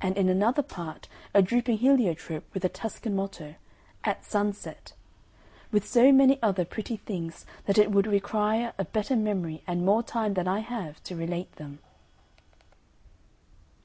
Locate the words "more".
9.86-10.02